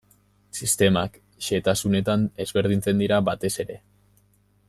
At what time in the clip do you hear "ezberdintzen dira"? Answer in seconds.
2.47-3.23